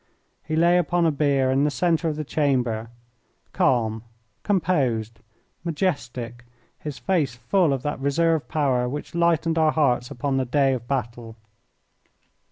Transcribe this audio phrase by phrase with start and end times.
[0.41, 2.89] He lay upon a bier in the centre of the chamber,
[3.53, 4.03] calm,
[4.41, 5.19] composed,
[5.63, 6.43] majestic,
[6.79, 10.87] his face full of that reserve power which lightened our hearts upon the day of
[10.87, 11.35] battle.